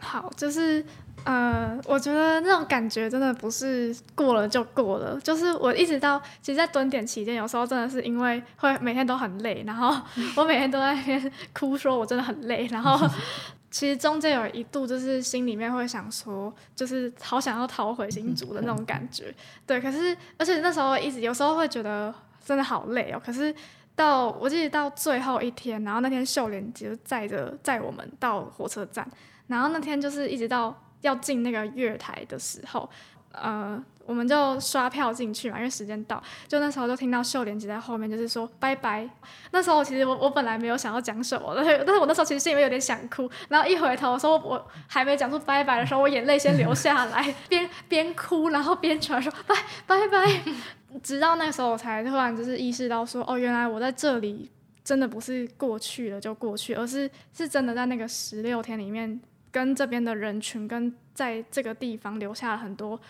[0.00, 0.84] 好，就是。
[1.24, 9.94] 呃，我觉得那种感觉真的不是过了就过了，就是我一直到其实，在蹲点期间，有时候真的是因为会每天都很累，然后
[10.36, 13.06] 我每天都在那边哭，说我真的很累，然后
[13.70, 19.34] 其实中间有一度就是心里面会想说，就是好想要逃回新竹的那种感觉，
[19.66, 23.54] 对，可是而且那时候一直有时候会觉得真的好累哦，可是
[23.94, 29.06] 到我记得到最后一天，然后那天秀莲就载着载我们到火车站，
[29.48, 30.74] 然后那天就是一直到。
[31.00, 32.88] 要进那个月台的时候，
[33.32, 39.08] 呃，我们就刷票进去嘛，因为时间到，就那时候就听到秀莲姐在后面就是说拜拜。
[39.50, 43.30] 那时候其实我我本来没有想要讲什么，但 是但是我那时候其实心里面有点想哭。
[43.48, 49.54] 然后一回头说我还没讲出拜拜的时候，我眼泪先流下来， 边边哭然后边传说拜
[49.86, 50.40] 拜拜。
[51.02, 54.50] 直到那时候我才突然就是意识到说，哦，原来我在这里
[54.82, 59.20] 真的不是过去了就过去，而是是真的在那个十六天里面。
[59.58, 63.00] 跟这边的人群，跟在这个地方留下了很多，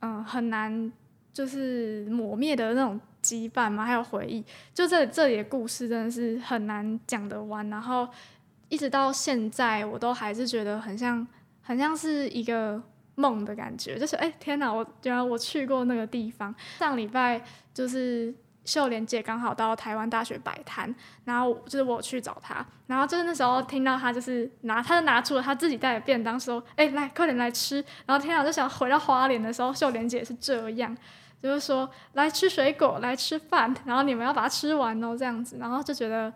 [0.00, 0.92] 嗯，很难
[1.32, 4.44] 就是抹灭的那种羁绊嘛，还有回忆。
[4.74, 7.66] 就这这里的故事真的是很难讲得完。
[7.70, 8.06] 然后
[8.68, 11.26] 一直到现在，我都还是觉得很像，
[11.62, 12.82] 很像是一个
[13.14, 13.98] 梦的感觉。
[13.98, 14.70] 就是哎，天哪！
[14.70, 16.54] 我原来我去过那个地方。
[16.78, 18.34] 上礼拜就是。
[18.64, 20.92] 秀莲姐刚好到台湾大学摆摊，
[21.24, 30.96] 然后就是我去找她，然后就是那时候听到她就是拿，她就拿出了她自己带的便当，说：“哎，来，快点来吃。”然后天啊，就想回到花莲的时候，秀莲姐是这样，
[31.42, 36.32] 就是说来吃水果，来吃饭，然后你们要把它吃完哦，这样子，然后就觉得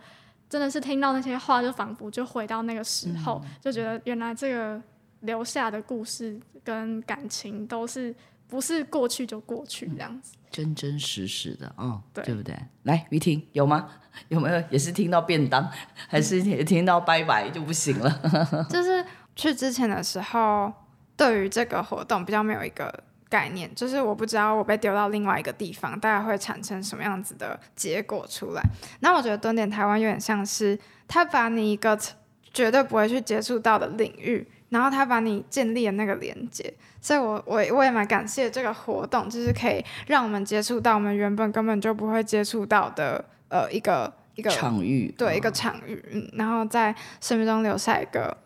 [0.49, 4.81] 真的是听到那些话，就仿佛就回到那个时候，就觉得原来这个
[5.21, 8.15] 留下的故事跟感情都是。
[8.51, 12.57] 不是过去就过去这样子，真真实实的啊，对不对？
[12.85, 13.89] 来，于婷有吗？
[14.29, 15.71] 有没有也是听到便当，
[16.09, 18.21] 还是也听到拜拜就不行了？
[18.69, 19.05] 就是
[19.37, 20.73] 去之前的时候，
[21.17, 22.93] 对于这个活动比较没有一个
[23.29, 28.63] 概念，就是我不知道我被丢到另外一个地方，大概会产生什么样子的结果出来。
[29.01, 31.97] 那我觉得蹲点台湾有点像是他把你一个
[32.53, 34.49] 绝对不会去接触到的领域。
[34.71, 48.37] 然后他把你建立了那个连接，所以我我我也蛮感谢这个活动，就是可以让我们接触到我们原本根本就不会接触到的呃一个一个场域，对一个场域，嗯，然后在生命中留下一个，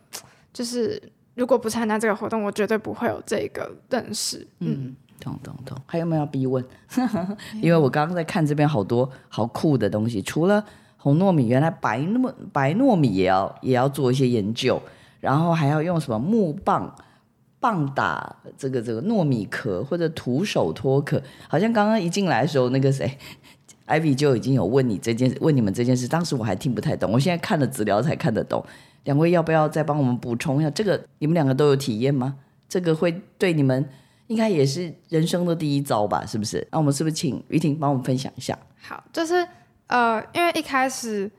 [0.52, 1.02] 就是
[1.34, 5.76] 如果不参加这个活动，我绝对不会有这个认识，嗯，懂懂懂。
[5.86, 6.64] 还有没有要逼问？
[7.60, 10.64] 因为我刚刚在看这边好多好酷的东西，除了
[10.98, 14.80] 红糯米，原来白糯白糯米也要也要做一些研究。
[15.22, 16.94] 然后还要用什么木棒
[17.60, 21.22] 棒打这个这个糯米壳，或者徒手脱壳。
[21.48, 23.16] 好像刚刚一进来的时候，那个谁
[23.86, 26.08] ，Ivy 就已经有问你这件问你们这件事。
[26.08, 28.64] 当时我还听不太懂，我现在看了资料才看得懂。
[29.04, 30.70] 两位要不要再帮我们补充一下？
[30.70, 32.36] 这个你们两个都有体验吗？
[32.68, 33.88] 这个会对你们
[34.26, 36.26] 应该也是人生的第一招吧？
[36.26, 36.66] 是不是？
[36.72, 38.58] 那我们是不是请于婷帮我们分享一下？
[38.80, 39.46] 好，就是。
[39.88, 41.30] 呃，因为一开始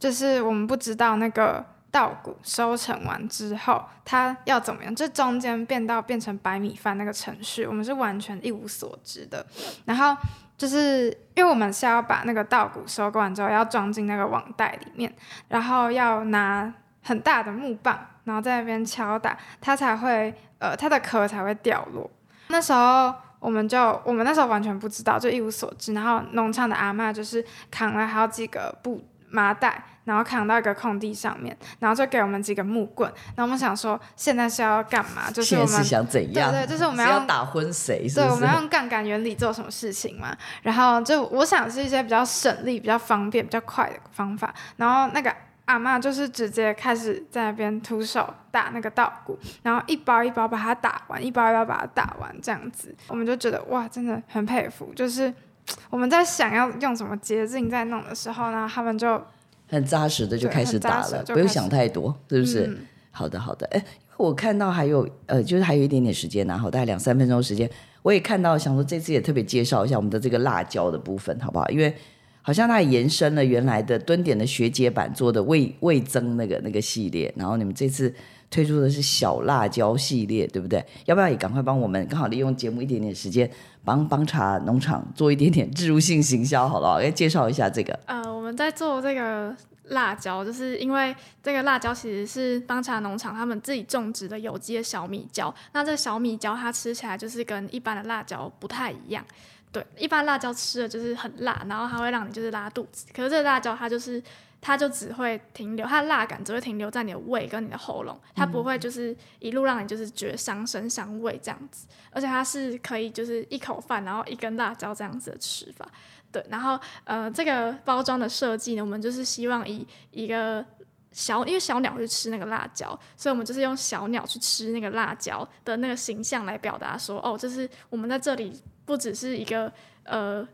[0.00, 1.64] 就是我们不知道那个
[1.94, 9.46] 稻谷收成完之后它要怎么样，这中间变到变成白米饭那个程序，我们是完全一无所知的。
[9.84, 10.16] 然后
[10.58, 15.14] 就是因为我们是要把那个稻谷收割完之后，要装进那个网袋里面，
[15.46, 22.10] 然后要拿很大的木棒，然后在那边敲打，它才会呃它的壳才会掉落。
[22.48, 23.14] 那时候。
[23.44, 25.92] 我们就我们那时候完全不知道，就一无所知。
[25.92, 28.98] 然后农场的阿嬷就是扛了好几个布
[29.34, 33.10] 麻袋，然后扛到一个空地上面，然后就给我们几个木棍。
[33.34, 35.28] 然后我们想说，现在是要干嘛？
[35.30, 36.52] 就是我们想怎样？
[36.52, 38.08] 对对，就是我们要打昏谁？
[38.14, 40.36] 对，我们要用杠杆原理做什么事情嘛？
[40.62, 44.54] 然后就我想是一些比较省力、比较方便、比较快的方法。
[44.76, 45.34] 然后那个。
[45.66, 54.92] 阿妈就是直接开始在那边徒手打那个稻谷，然后一包一包把它打完，一包一包把它打完，这样子，我们就觉得哇，真的很佩服。
[54.94, 55.32] 就是
[55.90, 59.20] 我们在想要用什么捷径在弄的时候呢，他们就
[59.68, 62.78] 很扎实的就开始打了，不用想太多，是不是？
[63.10, 63.66] 好的，好的。
[63.68, 63.84] 哎，
[64.16, 67.68] 我看到还有呃，就是还有一点点时间，然后大概两三分钟时间，
[68.02, 71.68] 我也看到想说这次也特别介绍一下我们的这个辣椒的部分，好不好？
[71.70, 71.94] 因为
[72.42, 78.12] 好像它延伸了原来的蹲点的学姐版做的味味增那个那个系列，然后你们这次
[78.54, 80.84] 推出的是小辣椒系列，对不对？
[81.06, 83.50] 要不要也赶快帮我们，刚好利用节目一点点时间，
[83.84, 87.98] 帮帮茶农场做一点点植入性行销，好了，来介绍一下这个。
[88.06, 89.52] 呃，我们在做这个
[89.86, 99.24] 辣椒，就是因为这个辣椒其实是帮茶农场他们自己种植的有机的小米椒，那这小米椒它吃起来就是跟一般的辣椒不太一样。
[99.72, 103.06] 对，一般辣椒吃的就是很辣，然后它会让你就是拉肚子。
[103.12, 104.22] 可是这个辣椒它就是，
[104.64, 111.86] 它就只会停留，它的辣感只会停留在你的胃跟你的喉咙，它不会就是一路让你就是觉得伤身伤胃这样子。
[112.10, 115.86] 而且它是可以就是一口饭，然后一根辣椒这样子的吃法。
[116.32, 120.64] 对，然后呃这个包装的设计呢，我们就是希望以一个
[121.12, 128.60] 小，因为小鸟去吃那个辣椒，所以我们就是用小鸟去吃那个辣椒的那个形象来表达说，哦，就是我们在这里。
[128.86, 130.46] 不只是一个呃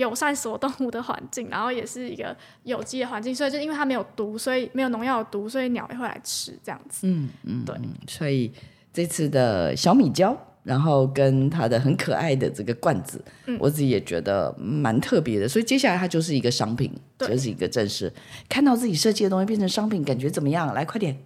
[0.00, 7.06] 友善所动物的环境，然后也是一个有机的环境，所以就因为它没有毒，所以没有农药的毒，所以鸟也会来吃这样子。
[7.06, 7.76] 嗯嗯，对。
[8.08, 8.52] 所以
[8.92, 13.22] 这次的小米椒，然后跟它的很可爱的这个罐子，
[13.58, 15.48] 我自己也觉得蛮特别的。
[15.48, 18.12] 所以接下来它就是一个商品，就是一个正式
[18.48, 20.74] 看到自己设计的东西变成商品，感觉怎么样？
[20.74, 21.16] 来，快点。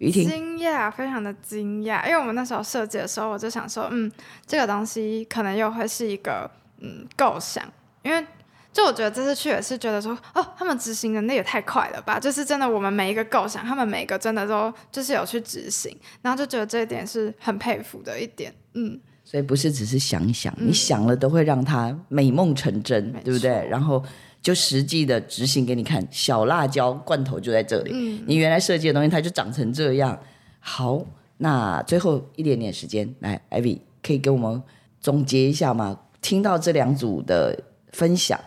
[0.00, 4.10] 惊讶，非常的惊讶，因为我们那时候设计的时候，我就想说，嗯，
[4.46, 7.64] 这个东西可能又会是一个嗯构想，
[8.02, 8.26] 因为
[8.72, 23.66] 就我觉得这次去也是觉得说，哦，他们执行能力也太快了吧，就是真的，我们每一个构想，他们每一个真的都就是有去执行，然后就觉得这一点是很佩服的一点，嗯，所以不是只是想一想，你想了都会让他美梦成真，对不对？
[23.68, 24.04] 然后。
[24.44, 27.92] 就实际的执行给你看，小辣椒罐头就在这里。
[27.94, 30.20] 嗯，你原来设计的东西，它就长成这样。
[30.60, 31.02] 好，
[31.38, 34.62] 那最后一点点时间，来，Ivy 可以给我们
[35.00, 35.98] 总结一下吗？
[36.24, 37.54] 听到这两组的
[37.92, 38.40] 分享，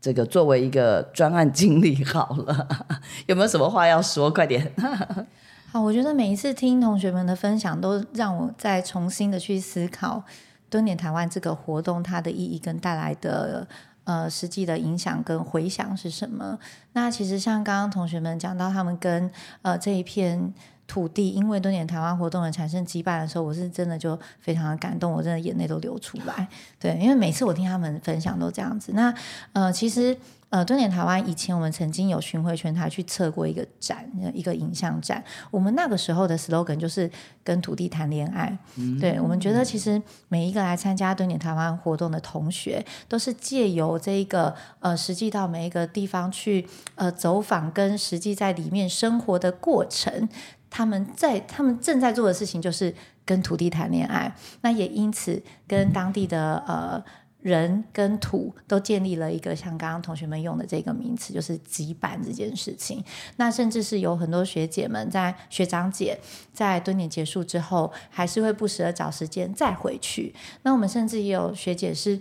[0.00, 2.68] 这个作为一个专案经理，好了，
[3.26, 4.30] 有没有什么话要说？
[4.30, 4.72] 快点。
[5.72, 10.22] 好，我觉得每一次听同学们的分享，都让我再重新的去思考
[10.70, 13.66] 蹲点台湾这个活动它的意义跟带来的。
[14.06, 16.58] 呃，实际的影响跟回响是什么？
[16.92, 19.30] 那其实像刚刚同学们讲到，他们跟
[19.62, 20.52] 呃这一片
[20.86, 26.46] 土地，因为多年台湾活动而产生羁绊的时候，我是真的就非常的感动，我真的眼泪都流出来。
[26.78, 28.92] 对，因为每次我听他们分享都这样子。
[28.94, 29.14] 那
[29.52, 30.16] 呃，其实。
[30.50, 35.20] 呃，蹲点台湾以前我们曾经有巡回全台去测过一个展，一个影像展。
[35.50, 37.10] 我们那个时候的 slogan 就是
[37.42, 38.56] 跟土地谈恋爱。
[39.00, 46.64] 对，我们觉得其实每一个来参加蹲点台湾活动的同学，都是借由这一个呃，实际到每一个地方去
[46.94, 50.28] 呃走访，跟实际在里面生活的过程，
[50.76, 52.92] 他们在他们正在做的事情就是
[53.24, 54.34] 跟土地谈恋爱。
[54.62, 57.04] 那也因此跟当地的呃。
[57.44, 63.04] 人跟土都建立了一个像刚刚同学们用的这个名词，就是羁绊这件事情。
[63.36, 66.18] 那甚至是有很多学姐们在学长姐
[66.54, 70.34] 在蹲点结束之后，还是会不时的找时间再回去。
[70.62, 72.18] 那我们甚至也有学姐是，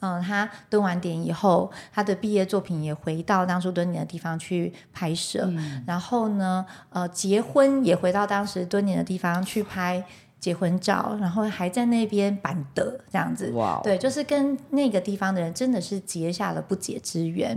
[0.00, 5.50] 嗯，他蹲完点以后，他的毕业作品也回到当初蹲点的地方去拍摄。
[5.86, 10.04] 然后呢，呃，结婚也回到当时蹲点的地方去拍。
[10.40, 13.52] 结婚照，然后还在那边板的这样子。
[13.84, 17.56] 对，就是跟那个地方的人真的是结下了不解之缘。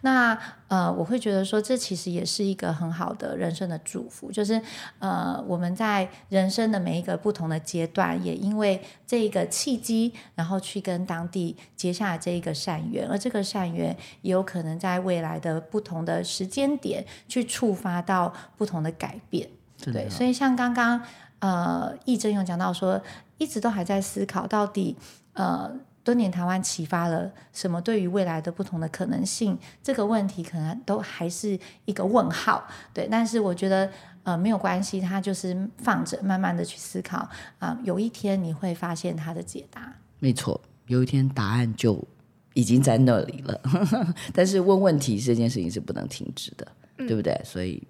[0.00, 4.60] 那呃，我会觉得说，这其实也是一个很好的人生的祝福，就是
[4.98, 19.48] 呃，我们在人生的每一个不同的阶段，也因为这个契机，然后去跟当地结下了这一个善缘，而这个善缘也有可能在未来的不同的时间点去触发到不同的改变。
[19.92, 21.00] 对，所以像刚刚
[21.44, 23.00] 呃，义珍有讲到说，
[23.36, 24.96] 一直都还在思考到底
[25.34, 25.70] 呃。
[26.04, 27.80] 多年台湾启发了什么？
[27.80, 32.62] 对于未来的不同的可能性，这个问题可能都还是一个问号。
[32.92, 33.90] 对，但是我觉得
[34.22, 37.26] 呃没有关系，他就是放着，慢慢的去思考
[37.58, 39.90] 啊、有一天你会发现他的解答。
[40.18, 42.06] 没错，有一天答案就
[42.52, 43.58] 已经在那里了。
[44.34, 46.68] 但是问问题这件事情是不能停止的，
[46.98, 47.40] 对不对？
[47.42, 47.82] 所以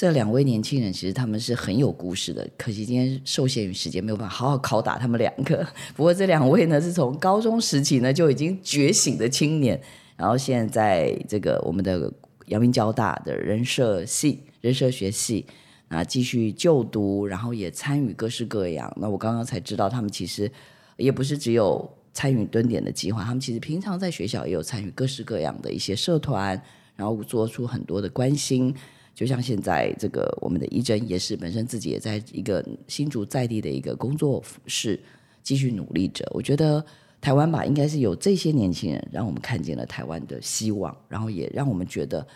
[0.00, 5.58] 这两位年轻人其实他们是很有故事的，可惜今天受限于时间，没有办法好好拷打他们两个。
[5.94, 9.78] 不过这两位呢，是从高中时期呢就已经觉醒的青年，
[10.16, 12.10] 然后现在这个我们的
[12.46, 15.44] 阳明交大的人社系、人社学系。
[15.88, 18.90] 啊，继续就读，然后也参与各式各样。
[18.98, 20.50] 那我刚刚才知道，他们其实
[20.96, 26.58] 也不是只有参与蹲点的计划，他们其实平常在学校也有参与各式各样的一些社团，
[26.96, 28.74] 然后做出很多的关心。
[29.14, 34.98] 就像现在这个我们的一珍也是本身自己也在一个新竹在地的一个工作室
[35.42, 36.26] 继续努力着。
[36.32, 36.84] 我觉得
[37.20, 42.26] 台湾吧，应该是有这些年轻人，让我们看见了台湾的希望，然后也让我们觉得，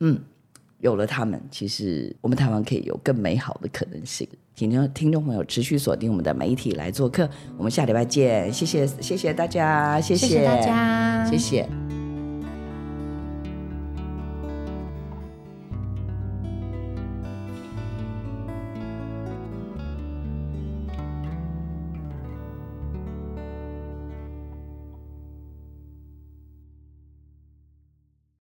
[0.00, 0.20] 嗯，
[0.80, 4.26] 有了他们，其实我们台湾可以有更美好的可能性。
[4.56, 11.85] 听听众朋友持续锁定我们的媒体来做客，我们下礼拜见，谢谢谢谢大家，谢谢谢大家，谢谢。